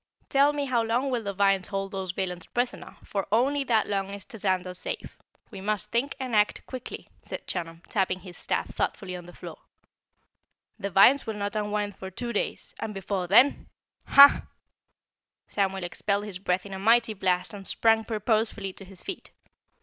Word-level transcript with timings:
Tell 0.29 0.51
me, 0.51 0.65
how 0.65 0.81
long 0.81 1.11
will 1.11 1.21
the 1.21 1.31
vines 1.31 1.67
hold 1.67 1.91
those 1.91 2.09
villains 2.11 2.47
prisoner, 2.47 2.97
for 3.03 3.27
only 3.31 3.63
that 3.65 3.85
long 3.87 4.09
is 4.09 4.25
Tazander 4.25 4.75
safe. 4.75 5.19
We 5.51 5.61
must 5.61 5.91
think 5.91 6.15
and 6.19 6.35
act 6.35 6.65
quickly," 6.65 7.07
said 7.21 7.45
Chunum, 7.45 7.83
tapping 7.87 8.21
his 8.21 8.35
staff 8.35 8.69
thoughtfully 8.73 9.15
on 9.15 9.27
the 9.27 9.33
floor. 9.35 9.59
"The 10.79 10.89
vines 10.89 11.27
will 11.27 11.35
not 11.35 11.55
unwind 11.55 11.95
for 11.97 12.09
two 12.09 12.33
days 12.33 12.73
and 12.79 12.95
before 12.95 13.27
THEN 13.27 13.69
HAH!" 14.05 14.47
Samuel 15.45 15.83
expelled 15.83 16.25
his 16.25 16.39
breath 16.39 16.65
in 16.65 16.73
a 16.73 16.79
mighty 16.79 17.13
blast 17.13 17.53
and 17.53 17.67
sprang 17.67 18.03
purposefully 18.03 18.73
to 18.73 18.83
his 18.85 19.03
feet. 19.03 19.29